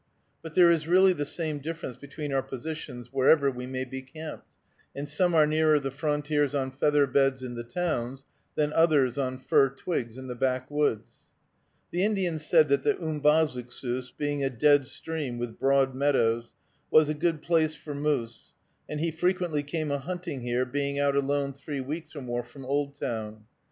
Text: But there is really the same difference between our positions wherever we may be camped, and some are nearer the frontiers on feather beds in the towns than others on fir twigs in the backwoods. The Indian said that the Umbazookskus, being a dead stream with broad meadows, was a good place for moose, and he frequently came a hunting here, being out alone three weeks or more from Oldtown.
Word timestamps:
But 0.41 0.55
there 0.55 0.71
is 0.71 0.87
really 0.87 1.13
the 1.13 1.25
same 1.27 1.59
difference 1.59 1.95
between 1.95 2.33
our 2.33 2.41
positions 2.41 3.13
wherever 3.13 3.51
we 3.51 3.67
may 3.67 3.85
be 3.85 4.01
camped, 4.01 4.47
and 4.95 5.07
some 5.07 5.35
are 5.35 5.45
nearer 5.45 5.79
the 5.79 5.91
frontiers 5.91 6.55
on 6.55 6.71
feather 6.71 7.05
beds 7.05 7.43
in 7.43 7.53
the 7.53 7.63
towns 7.63 8.23
than 8.55 8.73
others 8.73 9.19
on 9.19 9.37
fir 9.37 9.69
twigs 9.69 10.17
in 10.17 10.25
the 10.25 10.33
backwoods. 10.33 11.27
The 11.91 12.03
Indian 12.03 12.39
said 12.39 12.67
that 12.69 12.81
the 12.83 12.95
Umbazookskus, 12.95 14.11
being 14.17 14.43
a 14.43 14.49
dead 14.49 14.87
stream 14.87 15.37
with 15.37 15.59
broad 15.59 15.93
meadows, 15.93 16.49
was 16.89 17.07
a 17.07 17.13
good 17.13 17.43
place 17.43 17.75
for 17.75 17.93
moose, 17.93 18.53
and 18.89 18.99
he 18.99 19.11
frequently 19.11 19.61
came 19.61 19.91
a 19.91 19.99
hunting 19.99 20.41
here, 20.41 20.65
being 20.65 20.97
out 20.97 21.15
alone 21.15 21.53
three 21.53 21.79
weeks 21.81 22.15
or 22.15 22.23
more 22.23 22.43
from 22.43 22.65
Oldtown. 22.65 23.43